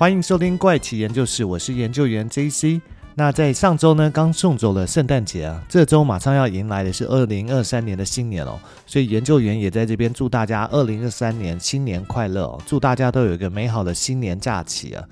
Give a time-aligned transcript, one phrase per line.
[0.00, 2.80] 欢迎收听怪奇研究室，我是研究员 JC。
[3.16, 15.04] 那在上周呢，刚送走了圣诞节啊，这周马上要迎来的是二零二三年的新年哦，所以研究员也在这边祝大家二零二三年新年快乐哦，祝大家都有一个美好的新年假期啊。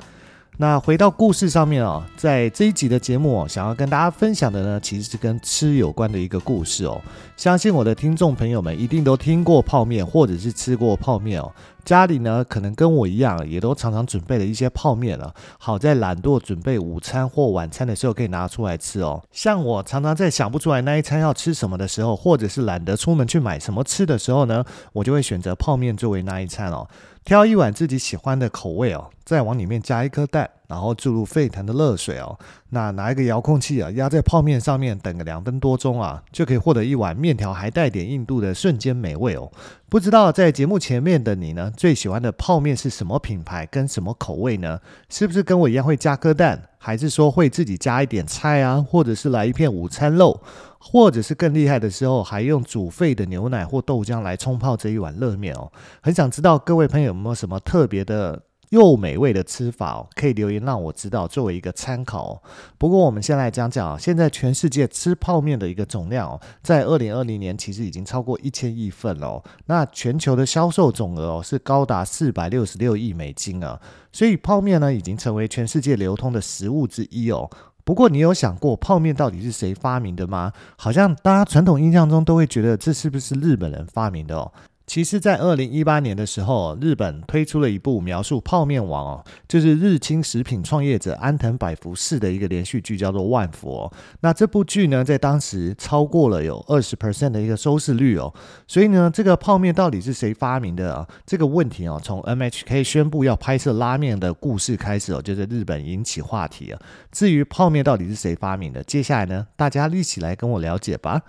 [0.60, 7.00] 那回到故事上面哦，在这一集的节目哦，想要跟大家分享的呢，其实是跟吃有关的一个故事哦。
[7.36, 11.52] 相信我的听众朋友们一定都听过泡面，或者是吃过泡面哦。
[11.84, 15.32] 家里呢，可能跟我一样，也都常常准备了一些泡面了。
[15.60, 19.22] 好在懒惰准备午餐或晚餐的时候，可以拿出来吃哦。
[19.30, 26.88] 像我常常在想不出来那一餐要吃什么的时候，或者是懒得出门去买什么吃的时候呢，我就会选择泡面作为那一餐哦。
[27.28, 30.48] 挑一碗自己喜欢的口味哦，再往里面加一颗蛋。
[30.68, 39.50] 然后注入沸腾的热水哦，那拿一个遥控器啊，压在泡面上面，等个两分多钟啊，就可以获得一碗面条还带点硬度的瞬间美味哦。
[39.88, 44.78] 不知道在节目前面的你呢，最喜欢的泡面是什么品牌跟什么口味呢？
[45.08, 50.38] 是不是跟我一样会加颗蛋，还是说会自己加一点菜啊，或者是来一片午餐肉，
[50.78, 55.72] 或者是更厉害的时候还用煮沸的牛奶或豆浆来冲泡这一碗热面哦？
[56.02, 58.42] 很想知道各位朋友有没有什么特别的？
[58.70, 62.42] 又美味的吃法哦，可以留言让我知道，作为一个参考哦。
[62.76, 69.44] 不过我们先来讲讲啊，现在全世界吃泡面的一个总量哦，在二零二零年其实已经超过一千亿份了哦。
[69.66, 73.80] 那全球的销售总额哦是高达四百六十六亿美金啊，
[74.12, 77.48] 所以泡面呢已经成为全世界流通的食物之一哦。
[77.84, 80.52] 不过你有想过泡面到底是谁发明的吗？
[80.76, 84.52] 好像大家传统印象中都会觉得这是不是日本人发明的哦？
[84.88, 93.92] 其实，在二零一八年的时候，日本推出了一部描述泡面王哦，就是日清食品创业者安藤百福式的一个连续剧，叫做《万福》哦。
[94.20, 98.32] 那这部剧呢，在当时超过了有二十 percent 的一个收视率哦。
[98.66, 101.06] 所以呢，这个泡面到底是谁发明的啊？
[101.26, 106.80] 这个问题哦，从 M H K 宣布要拍摄拉面的故事开始哦，就在日本引起话题啊。
[107.12, 111.20] 至于泡面到底是谁发明的，接下来呢，大家一起来跟我了解吧。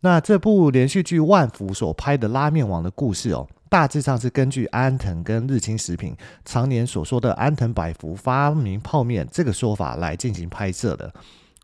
[0.00, 6.14] 那这部连续剧《万福》所拍的拉面王的故事哦，大致上是根据安藤跟日清食品
[6.44, 11.12] 常年所说的安藤百福发明泡面这个说法来进行拍摄的。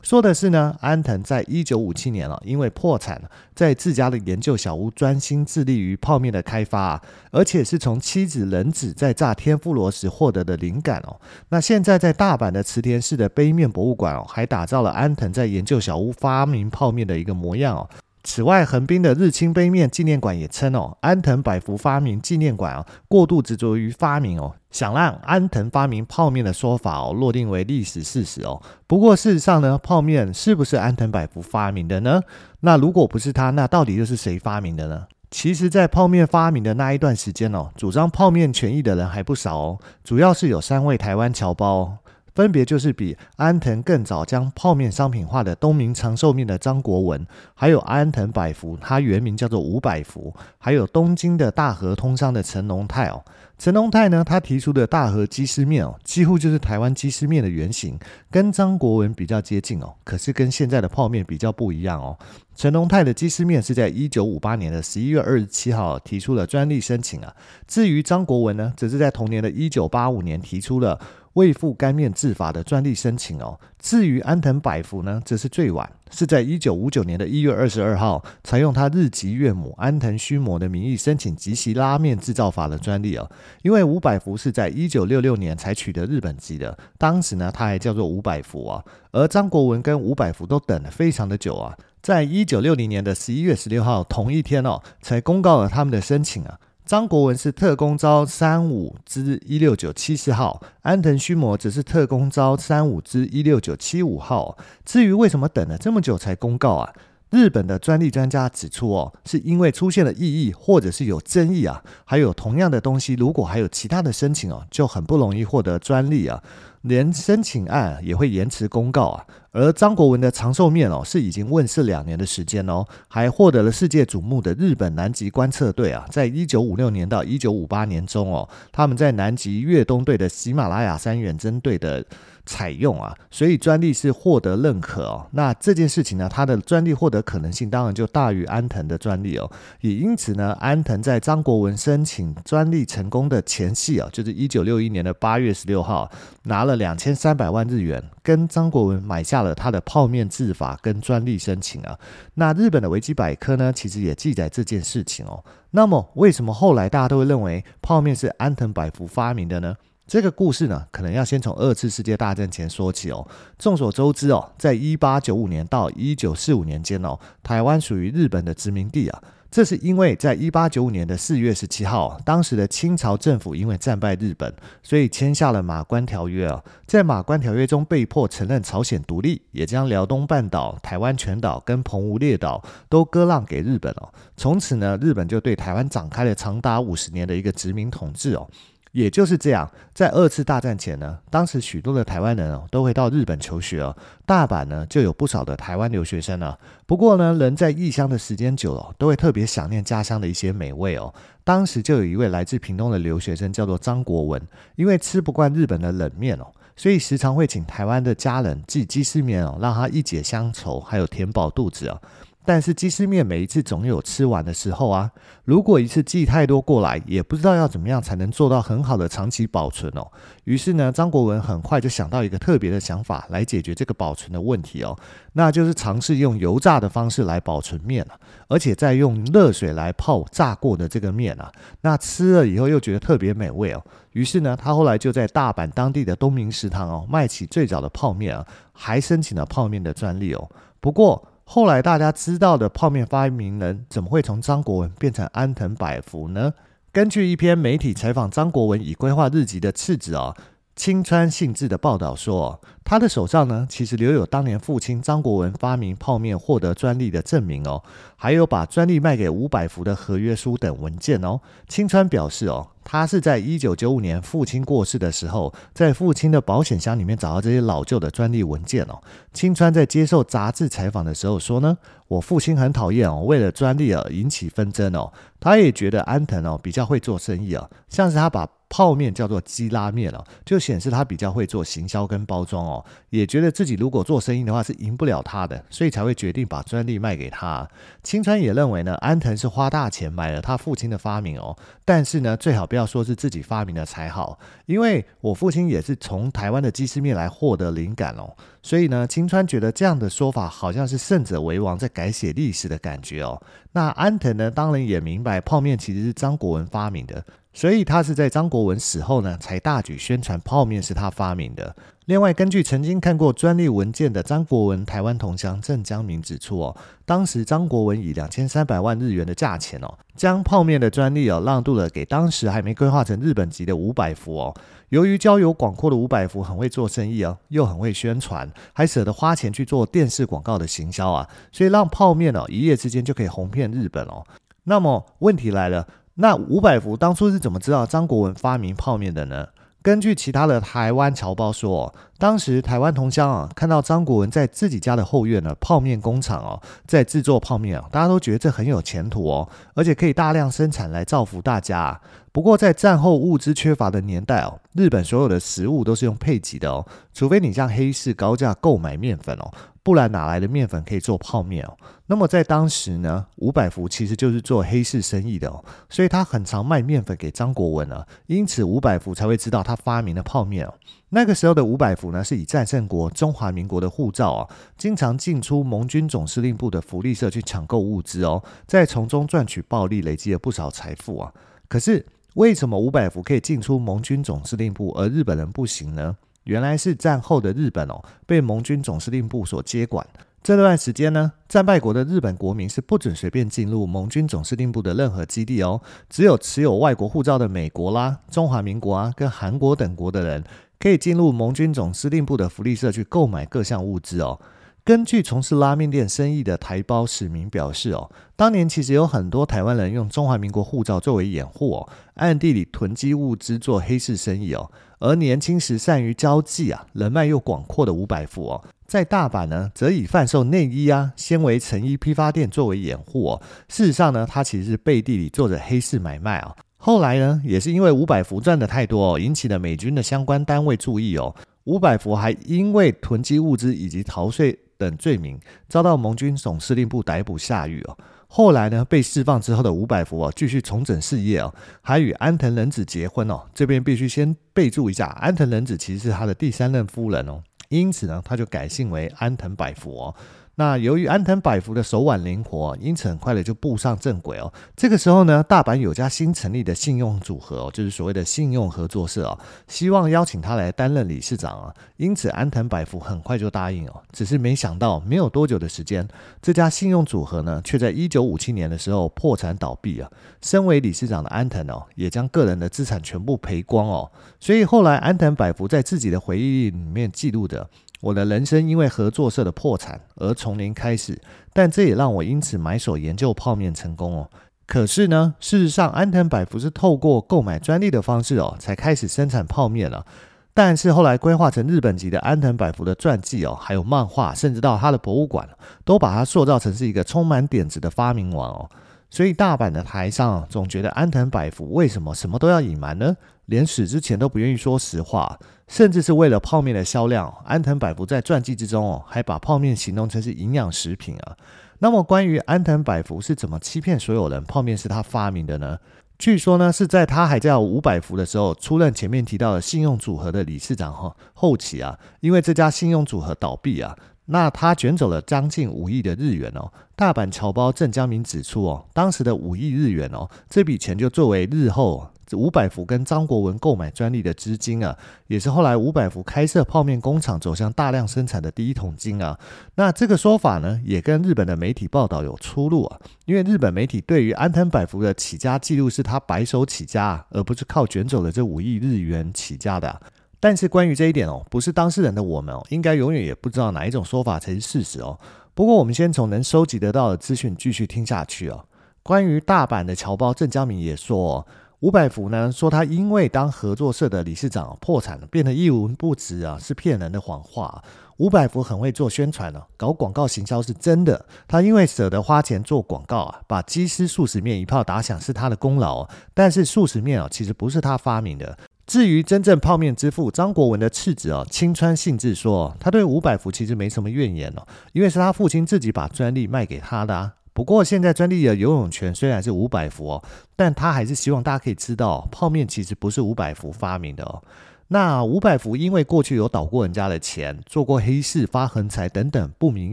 [0.03, 3.23] 说的是呢，安藤在一九五七年了，因为破产，
[3.55, 7.01] 在自家的研究小屋专心致力于泡面的开发，
[7.31, 11.21] 而且是从妻子仁子在炸天妇罗时获得的灵感哦。
[11.51, 17.89] 那现在在大阪的池田市的杯面博物馆哦，还打造了安藤在研究小屋发明泡面的一个模样哦。
[18.25, 28.63] 此外，横滨的日清杯面纪念馆也称哦，安藤百福发明纪念馆哦，过度执着于发明哦，想让安藤发明泡面的说法哦，落定为历史事实哦。
[28.87, 32.23] 不过事实上呢，泡面是不是安藤百福发明的呢？
[32.61, 35.07] 那如果不是他，那到底又是谁发明的呢？
[35.33, 41.97] 其实，在泡面发明的那一段时间哦，主张泡面权益的人还不少哦，主要是有三位台湾侨胞。
[42.35, 53.23] 分别就是比安藤更早将泡面商品化的东明长寿面的张国文，还有安藤百福，他原名叫做吴百福，还有东京的大和通商的陈龙泰哦。
[53.59, 57.97] 陈龙泰呢，他提出的大和鸡丝面哦，几乎就是台湾鸡丝面的原型，
[58.31, 62.19] 跟张国文比较接近哦，可是跟现在的泡面比较不一样哦。
[62.57, 67.33] 陈龙泰的鸡丝面是在一九五八年的十一月二十七号提出了专利申请啊，
[67.69, 70.99] 至于张国文呢，则是在同年的一九八五年提出了。
[71.35, 83.31] 味富干面制法的专利申请哦，至于安藤百福呢，则是最晚，是在一九五九年的一月二十二号，采用他日籍岳母安藤须磨的名义申请即席拉面制造法的专利哦。
[83.63, 96.59] 因为吴百福是在一九六六年才取得日本籍的，当时呢他还叫做吴百福啊，而张国文跟吴百福都等了非常的久啊，在一九六零年的十一月十六号同一天哦，才公告了他们的申请啊。
[96.93, 104.59] 张国文是特工招三五之一六九七四号，安藤须磨则是特工招三五之一六九七五号。
[104.85, 106.93] 至于为什么等了这么久才公告啊？
[107.33, 116.43] 日本的专利专家指出哦，是因为出现了异议或者是有争议啊，还有同样的东西，如果还有其他的申请哦，就很不容易获得专利啊。
[116.83, 132.05] 连申请案也会延迟公告啊，而张国文的长寿面哦是已经问世两年的时间哦，还获得了世界瞩目的日本南极观测队啊，在一九五六年到一九五八年中哦，他们在南极越冬队的喜马拉雅山远征队的。
[132.45, 135.27] 采用啊，所以专利是获得认可哦。
[135.31, 139.51] 那这件事情呢，它的专利获得可能性当然就大于安藤的专利哦。
[139.81, 146.11] 也因此呢，安藤在张国文申请专利成功的前夕啊，就是一九六一年的八月十六号，
[146.45, 151.99] 拿了两千三百万日元，跟张国文买下了他的泡面制法跟专利申请啊。
[152.35, 155.45] 那日本的维基百科呢，其实也记载这件事情哦。
[155.71, 159.77] 那么为什么后来大家都会认为泡面是安藤百福发明的呢？
[160.13, 163.27] 这个故事呢，可能要先从二次世界大战前说起哦。
[163.59, 169.23] 众所周知哦，在一八九五年到一九四五年间哦，台湾属于日本的殖民地啊。
[169.51, 176.63] 这是因为在一八九五年的四月十七号，当时的清朝政府因为战败日本，所以签下了马关条约啊。
[176.87, 184.13] 在马关条约中，被迫承认朝鲜独立，也将辽东半岛、台湾全岛跟澎湖列岛都割让给日本哦。
[184.37, 188.47] 从此呢，日本就对台湾展开了长达五十年的一个殖民统治哦。
[188.93, 196.59] 也就是这样，在二次大战前呢，当时许多的台湾人哦都会到日本求学哦，大阪呢就有不少的台湾留学生了。
[196.87, 201.13] 不过呢，人在异乡的时间久了，都会特别想念家乡的一些美味哦。
[201.43, 204.41] 当时就有一位来自屏东的留学生叫做张国文，
[204.77, 206.47] 因为吃不惯日本的冷面哦，
[206.77, 212.01] 所以时常会请台湾的家人寄鸡丝面哦，让他一解乡愁，还有填饱肚子哦。
[212.45, 215.11] 但是鸡丝面每一次总有吃完的时候啊，
[215.45, 220.07] 如果一次寄太多过来，也不知道要怎么样才能做到很好的长期保存哦。
[220.45, 224.99] 于是呢，张国文很快就想到一个特别的想法来解决这个保存的问题哦，
[225.35, 228.19] 那就是尝试用油炸的方式来保存面啊，
[228.49, 231.51] 而且再用热水来泡炸过的这个面啊，
[231.83, 233.83] 那吃了以后又觉得特别美味哦。
[234.13, 240.51] 于是呢，他后来就在大阪当地的东明食堂哦，卖起最早的泡面啊，还申请了泡面的专利哦。
[240.81, 241.25] 不过，
[241.55, 246.55] 后来大家知道的泡面发明人，怎么会从张国文变成安藤百福呢？
[246.91, 250.35] 根据一篇媒体采访张国文已规划日籍的次子啊。
[250.75, 257.83] 青川幸治的报道说，他的手上呢，其实留有当年父亲张国文发明泡面获得专利的证明哦，
[258.17, 261.39] 还有把专利卖给五百福的合约书等文件哦。
[261.69, 268.99] 青川表示哦，他是在一九九五年父亲过世的时候，在父亲的保险箱里面找到这些老旧的专利文件哦。
[269.35, 271.77] 青川在接受杂志采访的时候说呢，
[272.09, 275.13] 我父亲很讨厌哦，为了专利而引起纷争哦。
[275.39, 278.49] 他也觉得安藤哦比较会做生意啊，像是他把。
[278.73, 287.69] 泡面叫做鸡拉面哦，就显示他比较会做行销跟包装哦，也觉得自己如果做生意的话是赢不了他的，所以才会决定把专利卖给他。
[288.03, 303.39] 青川也认为呢，安藤是花大钱买了他父亲的发明哦，但是呢，最好不要说是自己发明的才好，因为我父亲也是从台湾的鸡丝面来获得灵感哦，所以呢，青川觉得这样的说法好像是胜者为王，在改写历史的感觉哦。
[303.73, 307.23] 那安藤呢，当然也明白泡面其实是张国文发明的。
[307.55, 311.75] 所以他是在张国文死后呢，才大举宣传泡面是他发明的。
[312.07, 324.55] 另外，根据曾经看过专利文件的张国文台湾同乡郑江明指出哦，当时张国文以两千三百万日元的价钱哦，将泡面的专利哦让渡了给当时还没规划成日本籍的五百福哦。
[324.89, 334.25] 由于交友广阔的五百福很会做生意哦，又很会宣传，还舍得花钱去做电视广告的行销啊，所以让泡面哦一夜之间就可以红遍日本哦。
[334.65, 335.87] 那么问题来了。
[336.15, 339.49] 那五百福当初是怎么知道张国文发明泡面的呢？
[339.83, 352.01] 根据其他的台湾侨胞说，当时台湾同乡啊看到张国文在自己家的后院呢泡面工厂哦，在制作泡面啊，大家都觉得这很有前途哦，而且可以大量生产来造福大家。
[352.31, 359.51] 不过在战后物资缺乏的年代哦，日本所有的食物都是用配给的哦，除非你向黑市高价购买面粉哦。
[359.85, 361.77] 不然哪来的面粉可以做泡面哦？
[362.07, 370.75] 那么在当时呢，五百福其实就是做黑市生意的哦，所以他很常卖面粉给张国文啊，因此五百福才会知道他发明了泡面哦。
[371.09, 374.49] 那个时候的五百福呢，是以战胜国中华民国的护照啊，
[374.79, 381.33] 经常进出盟军总司令部的福利社去抢购物资哦，再从中赚取暴利，累积了不少财富啊。
[381.69, 386.17] 可是为什么五百福可以进出盟军总司令部，而日本人不行呢？
[386.45, 390.07] 原来是战后的日本哦，被盟军总司令部所接管。
[390.43, 395.81] 这段时间呢，战败国的日本国民是不准随便进入盟军总司令部的任何基地哦。
[396.11, 400.43] 只有持有外国护照的美国啦、中华民国啊、跟韩国等国的人，
[400.81, 404.41] 可以进入盟军总司令部的福利社去购买各项物资哦。
[404.85, 414.73] 根据从事拉面店生意的台胞史明表示哦，当年其实有很多台湾人用中华民国护照作为掩护哦，暗地里囤积物资做黑市生意哦。
[415.03, 423.43] 而年轻时善于交际啊，人脉又广阔的五百福哦，在大阪呢，则以贩售内衣啊、纤维成衣批发店作为掩护哦。
[423.69, 426.55] 事实上呢，他其实是背地里做着黑市买卖啊。
[426.77, 431.35] 后来呢，也是因为五百福赚的太多哦，引起了美军的相关单位注意哦。
[431.65, 435.37] 五百福还因为囤积物资以及逃税等罪名，
[435.69, 437.99] 遭到盟军总司令部逮捕下狱哦。
[438.35, 443.43] 后来呢，被释放之后的伍百福哦，继续重整事业哦，还与安藤仁子结婚哦。
[443.53, 450.15] 这边必须先备注一下，安藤仁子其实是他的第三任夫人哦，因此呢，他就改姓为安藤百福哦。
[450.63, 454.53] 那由于安藤百福的手腕灵活，因此很快的就步上正轨哦。
[454.77, 461.75] 这个时候呢，大阪有家新成立的信用组合哦，就是所谓的信用合作社哦，希望邀请他来担任理事长啊。
[461.97, 464.03] 因此，安藤百福很快就答应哦。
[464.13, 466.07] 只是没想到，没有多久的时间，
[466.41, 470.09] 这家信用组合呢，却在一九五七年的时候破产倒闭啊。
[470.43, 474.09] 身为理事长的安藤哦，也将个人的资产全部赔光哦。
[474.39, 477.69] 所以后来，安藤百福在自己的回忆里面记录的。
[478.03, 481.21] 我的人生因为合作社的破产而从零开始，
[481.53, 484.29] 但这也让我因此买手研究泡面成功哦。
[484.67, 490.05] 可是呢，事实上，安藤百福是透过购买专利的方式哦，才开始生产泡面了。
[490.53, 495.49] 但是后来规划成日本级的安藤百福的传记哦，还有漫画，甚至到他的博物馆，
[495.85, 498.69] 都把他塑造成是一个充满点子的发明王哦。
[499.09, 503.15] 所以大阪的台上总觉得安藤百福为什么什么都要隐瞒呢？
[503.47, 505.39] 连死之前都不愿意说实话。
[505.69, 511.37] 甚至是为了泡面的销量，安藤百福在传记之中哦，还把泡面形容成是营养食品啊。
[511.79, 515.79] 那么，关于安藤百福是怎么欺骗所有人泡面是他发明的呢？
[516.19, 521.17] 据说呢，是在他还叫五百福的时候，出任前面提到的信用组合的理事长哈。
[521.33, 523.97] 后期啊，因为这家信用组合倒闭啊，
[524.27, 526.71] 那他卷走了将近五亿的日元哦。
[526.95, 532.09] 大阪侨胞郑江明指出哦，当时的五亿日元哦，这笔钱就作为日后。
[532.37, 534.97] 五百福跟张国文购买专利的资金啊，
[535.27, 539.39] 也是后来五百福开设泡面工厂走向大量生产的第一桶金啊。
[539.75, 543.01] 那这个说法呢，也跟日本的媒体报道有出入啊。
[543.25, 550.01] 因为日本媒体对于安藤百福的起家记录是他白手起家，而不是靠卷走了这五亿日元起家的。
[550.41, 555.19] 但是关于这一点哦，不是当事人的我们哦，应该永远也不知道哪一种说法才是事实哦。
[555.55, 558.65] 不过我们先从能收集得到的资讯继续听下去哦。
[559.03, 561.47] 关于大阪的侨胞郑江明也说。
[561.83, 567.83] 五百福呢说他因为当合作社的理事长破产了，变得一文不值啊，是骗人的谎话。
[568.19, 571.27] 五百福很会做宣传了，搞广告行销是真的。
[571.49, 576.09] 他因为舍得花钱做广告啊，把鸡丝速食面一炮打响是他的功劳。
[576.33, 578.57] 但是速食面啊，其实不是他发明的。
[578.87, 587.33] 至于真正泡面之父张国文的次子哦，青川幸治说，他对五百福其实没什么怨言哦，因为是他父亲自己把专利卖给他的啊。
[587.55, 590.25] 不过，现在专利的游泳圈虽然是五百福哦，
[590.57, 594.43] 但他还是希望大家可以知道，泡面其实不是五百福发明的哦。
[594.89, 599.93] 那五百福因为过去有倒过人家的钱，做过黑市、发横财等等不名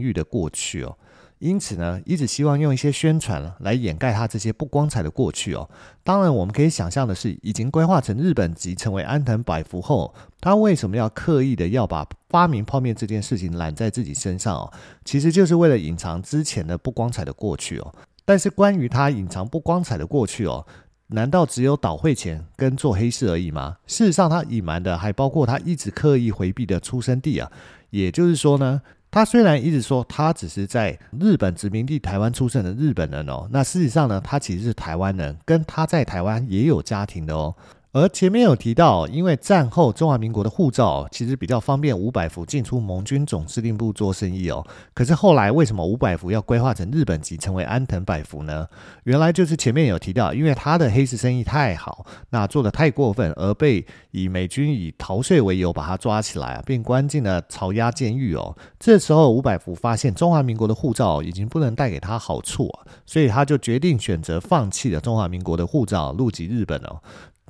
[0.00, 0.96] 誉的过去哦。
[1.40, 5.70] 因此呢，一直希望用一些宣传来掩盖他这些不光彩的过去哦。
[6.04, 14.70] 当然，我们可以想象的是，已经规划成日本籍，成为安藤百福后，他为什么要刻意的要把发明泡面这件事情揽在自己身上哦？
[15.02, 17.94] 其实就是为了隐藏之前的不光彩的过去哦。
[18.26, 20.66] 但是关于他隐藏不光彩的过去哦，
[21.06, 23.78] 难道只有倒汇钱跟做黑市而已吗？
[23.86, 27.50] 事实上，他隐瞒的还包括他一直刻意回避的出生地啊。
[27.88, 28.82] 也就是说呢。
[29.10, 37.54] 他虽然一直说他只是在日本殖民地台湾出生的日本人哦，那事实上呢，他其实是台湾人，跟他在台湾也有家庭的哦。
[37.92, 44.64] 而前面有提到，因为战后中华民国的护照其实比较方便五百福进出盟军总司令部做生意哦。
[44.94, 48.68] 可是后来为什么五百福要规划成日本籍，成为安藤百福呢？
[49.02, 58.56] 原来就是前面有提到，因为他的黑市生意太好，那做得太过分，而被以美军以逃税为由把他抓起来，并关进了巢押监狱哦。
[58.78, 67.02] 这时候五百福发现中华民国的护照已经不能带给他好处啊，所以他就决定选择放弃了中华民国的护照，入籍日本哦。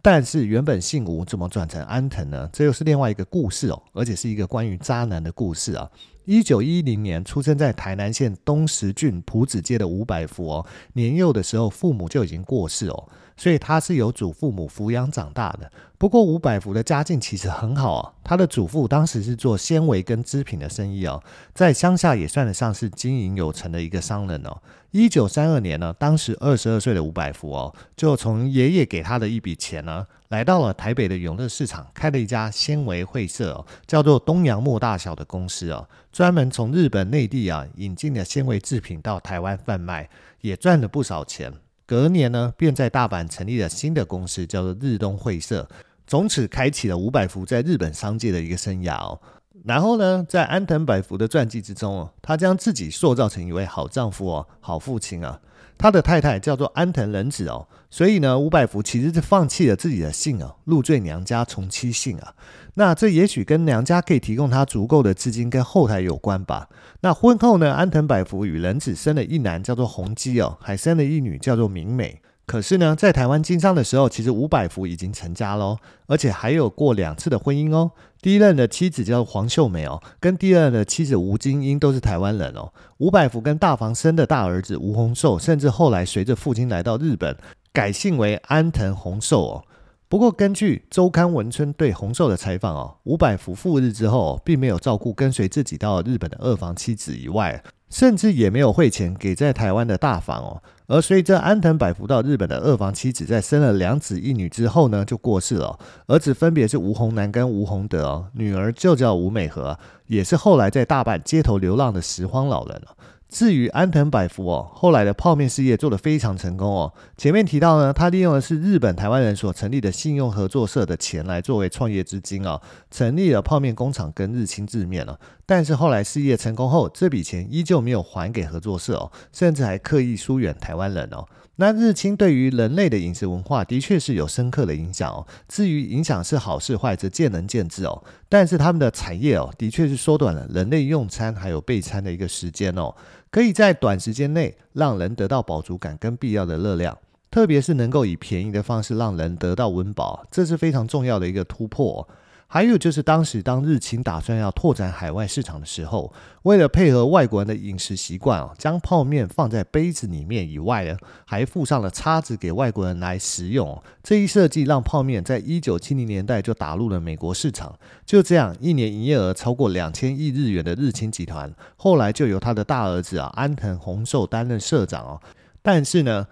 [0.02, 2.48] 但是原本姓吴，怎么转成安藤呢？
[2.52, 5.90] 这又是另外一个故事哦，而且是一个关于渣男的故事啊。
[6.24, 13.08] 一九一零年出生在台南县东石郡埔子街的吴百福哦，年幼的时候父母就已经过世哦。
[13.40, 15.72] 所以他是由祖父母抚养长大的。
[15.96, 21.22] 不过五百福的家境其实很好啊，他的祖父当时是做纤维跟织品的生意哦，
[21.54, 24.60] 在乡下也算得上是经营有成的一个商人哦。
[24.90, 40.10] 一九三二年呢，当时二十二岁的五百福哦，就从爷爷给他的一笔钱呢，来到了台北的永乐市场，开了一家纤维会社哦，叫做东洋木大小的公司哦，专门从日本内地啊引进的纤维制品到台湾贩卖，
[40.42, 41.54] 也赚了不少钱。
[41.90, 45.68] 隔年呢，便在大阪成立了新的公司，叫做日东会社，
[46.06, 49.20] 从此开启了五百福在日本商界的一个生涯哦。
[49.64, 55.40] 然后呢，在安藤百福的传记之中哦，他将自己塑造成一位好丈夫哦，好父亲啊。
[55.80, 62.34] 他的太太叫做安藤仁子哦，所以呢，五百福其实是放弃了自己的姓哦，入赘娘家从妻姓啊。
[62.74, 66.68] 那这也许跟娘家可以提供他足够的资金跟后台有关吧。
[67.00, 72.20] 那婚后呢，安藤百福与仁子生了一男叫做弘基哦，还生了一女叫做明美。
[72.50, 75.78] 可是呢，在台湾经商的时候，其实伍百福已经成家喽，
[76.08, 77.92] 而且还有过两次的婚姻哦。
[78.20, 82.72] 第一任的妻子叫黄秀美哦，跟第二任的妻子吴金英都是台湾人哦。
[82.98, 87.36] 伍百福跟大房生的大儿子吴洪寿，甚至后来随着父亲来到日本，
[87.72, 89.64] 改姓为安藤洪寿哦。
[90.08, 100.60] 不过，根据周刊文春对洪寿的采访哦，伍百福赴日之后，并没有照顾跟随自己到日本的二房妻子以外，甚至也没有汇钱给在台湾的大房哦。
[100.90, 105.78] 而随着安藤百福到日本的二房妻子在生了两子一女之后呢，就过世了。
[106.08, 109.78] 儿子分别是吴洪南跟吴洪德哦，女儿就叫吴美和，
[110.08, 112.96] 也是后来在大阪街头流浪的拾荒老人了。
[113.30, 116.92] 至于安藤百福哦，后来的泡面事业做得非常成功哦。
[117.16, 122.60] 前面提到呢，他利用的是日本台湾人所成立的信用合作社的钱来作为创业资金哦，
[122.90, 125.18] 成立了泡面工厂跟日清制面了。
[125.46, 131.24] 但是后来事业成功后，这笔钱依旧没有还给合作社哦，甚至还刻意疏远台湾人哦。
[131.56, 135.26] 那日清对于人类的饮食文化的确是有深刻的影响哦。
[135.46, 138.02] 至于影响是好是坏，则见仁见智哦。
[138.30, 142.94] 但是他们的产业哦，的确是缩短了人类用餐还有备餐的一个时间哦，
[143.30, 146.98] 可以在短时间内让人得到饱足感跟必要的热量，
[147.30, 152.08] 特别是能够以便宜的方式让人得到温饱，这是非常重要的一个突破。
[152.52, 163.80] 还有就是，当时当日清打算要拓展海外市场的时候，为了配合外国人的饮食习惯哦，将泡面放在杯子里面以外呢，还附上了叉子给外国人来食用。
[164.02, 167.78] 这一设计让泡面在一九七零年代就打入了美国市场。
[168.04, 175.20] 就这样，一年营业额超过两千亿日元的日清集团，后来就由他的大儿子啊安藤宏寿担任社长哦。
[175.62, 176.26] 但是呢，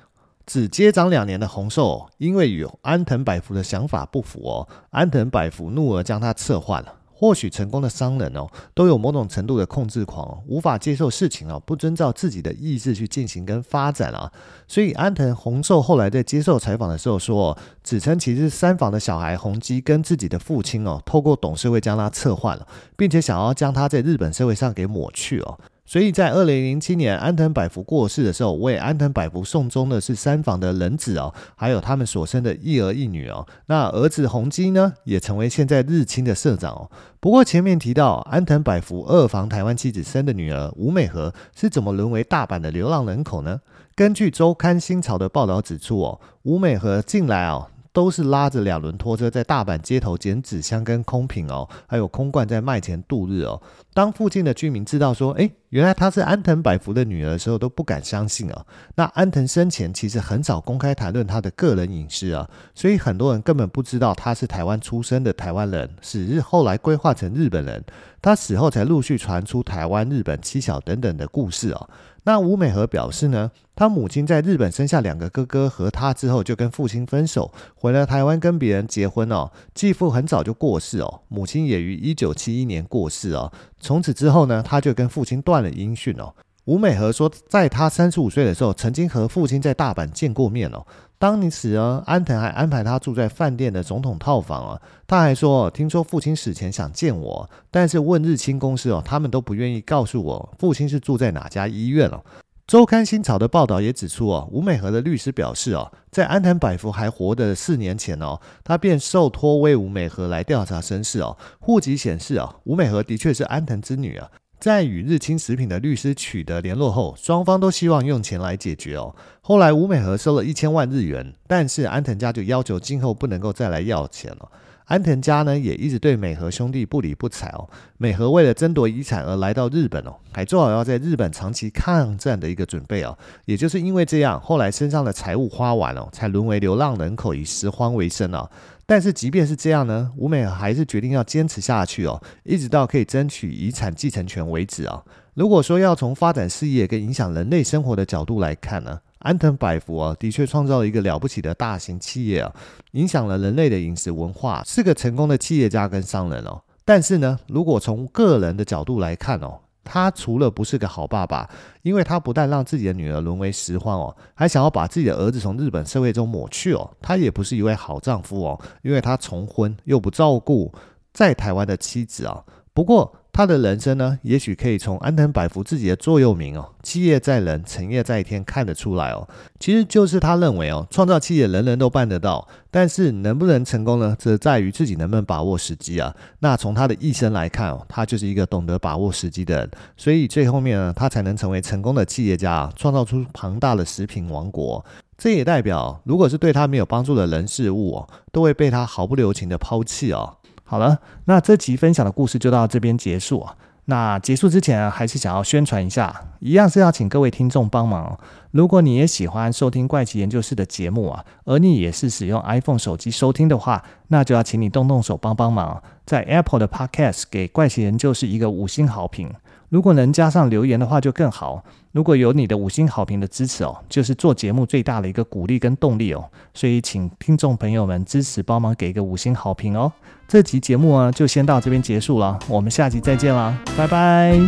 [0.48, 6.94] 只接掌两年的洪寿，因为与安藤百福的想法不符哦，安藤百福怒而将他撤换了。
[7.12, 14.32] 或许成功的商人哦，都有某种程度的控制狂，无法接受事情哦不遵照自己的意志去进行跟发展啊。
[14.66, 25.58] 所以安藤洪寿后来在接受采访的时候说，指称其实三房的小孩洪基跟自己的父亲哦，透过董事会将他撤换了，并且想要将他在日本社会上给抹去哦。
[25.88, 33.46] 所以在二零零七年安藤百福过世的时候，为安藤百福送终的是三房的人子哦，还有他们所生的一儿一女哦。
[33.68, 36.90] 那儿子洪基呢，也成为现在日清的社长哦。
[37.20, 43.58] 不过前面提到安藤百福二房台湾妻子生的女儿吴美和是怎么沦为大阪的流浪人口呢？
[43.94, 47.66] 根据周刊新潮的报道指出哦，吴美和近来哦。
[47.98, 53.60] 都是拉着两轮拖车在大阪街头捡纸箱跟空瓶哦，还有空罐在卖钱度日哦。
[53.92, 58.66] 当附近的居民知道说，诶，原来她是安藤百福的女儿的时候，都不敢相信哦。
[58.94, 67.84] 那安藤生前其实很少公开谈论她的个人隐私啊，所以很多人根本不知道她是台湾出生的台湾人，是日后来规划成日本人。
[68.22, 71.90] 她死后才陆续传出台湾、日本、七小等等的故事哦。
[72.28, 79.50] 那吴美和表示呢，他母亲在日本生下两个哥哥和他之后，就跟父亲分手，回了台湾跟别人结婚哦。
[79.72, 83.50] 继父很早就过世哦，母亲也于一九七一年过世哦。
[83.80, 86.34] 从此之后呢，他就跟父亲断了音讯哦。
[86.68, 90.86] 吴美和说，在她三十五岁的时候，曾经和父亲在大阪见过面哦。
[91.18, 94.82] 当时啊，安藤还安排他住在饭店的总统套房啊。
[95.06, 102.22] 他还说，听说父亲死前想见我，但是问日清公司哦，他们都不愿意告诉我父亲是住在哪家医院哦。
[102.66, 111.34] 周刊新潮的报道也指出哦，吴美和的律师表示哦，在安藤百福还活的四年前哦，他便受托为吴美和来调查身世哦。
[111.58, 114.28] 户籍显示哦，吴美和的确是安藤之女啊。
[114.58, 119.14] 在与日清食品的律师取得联络后，双方都希望用钱来解决哦。
[119.40, 124.48] 后来吴美和收了一千万日元，但是安藤家就要求今后不能够再来要钱了。
[124.86, 127.68] 安藤家呢也一直对美和兄弟不理不睬哦。
[127.98, 133.16] 美和为了争夺遗产而来到日本哦，还做好要在日本长期抗战的一个准备哦。
[133.44, 138.50] 也就是因为这样，后来身上的财物花完了，才沦为流浪人口，以拾荒为生啊。
[138.90, 145.04] 但是即便是这样呢，吴美还是决定要坚持下去哦，一直到可以争取遗产继承权为止啊。
[145.34, 152.50] 如果说要从发展事业跟影响人类生活的角度来看呢，安藤百福啊，的确创造了一个了不起的大型企业啊，
[152.92, 156.62] 影响了人类的饮食文化，是个成功的企业家跟商人哦。
[156.86, 159.60] 但是呢，如果从个人的角度来看哦。
[159.90, 161.48] 他除了不是个好爸爸，
[161.80, 166.90] 因为他不但让自己的女儿沦为拾荒哦，还想要把自己的儿子从日本社会中抹去哦。
[167.00, 170.70] 他也不是一位好丈夫哦，因为他重婚又不照顾
[171.14, 172.44] 在台湾的妻子啊。
[172.74, 173.12] 不过。
[173.38, 179.28] 他的人生呢，也许可以从安藤百福自己的座右铭哦“企业在人，成业在天”看得出来哦。
[179.60, 186.12] 其实就是他认为哦，创造企业人人都办得到，但是能不能成功呢，则在于自己能不能把握时机啊。
[186.40, 194.84] 那从他的一生来看哦，他就是一个懂得把握时机的人，所以最后面呢，他才能成为成功的企业家，创造出庞大的食品王国。
[195.16, 200.37] 这也代表，如果是对他没有帮助的人事物哦，都会被他毫不留情的抛弃哦。
[200.70, 203.56] 好了，那这集分享的故事就到这边结束啊。
[203.86, 208.20] 那结束之前啊，还是想要宣传一下，一样是要请各位听众帮忙。
[208.50, 219.32] 如果你也喜欢收听怪奇研究室的节目啊，而你也是使用 iPhone 手机收听的话，那就要请你动动手帮帮忙，在 Apple 的 Podcast 给怪奇研究室一个五星好评。
[219.70, 221.64] 如果能加上留言的话就更好。
[221.92, 226.30] 如果有你的五星好评的支持哦，就是做节目最大的一个鼓励跟动力哦。
[226.52, 229.90] 所以请听众朋友们支持帮忙给一个五星好评哦。
[230.28, 234.38] 这集节目啊，就先到这边结束了，我们下集再见啦，拜拜。